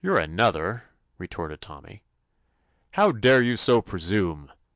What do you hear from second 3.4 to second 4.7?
you so presume *?"